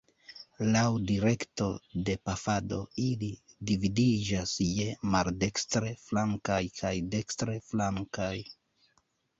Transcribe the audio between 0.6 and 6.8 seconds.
Laŭ direkto de pafado ili dividiĝas je maldekstre-flankaj